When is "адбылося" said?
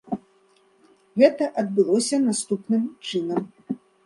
1.63-2.19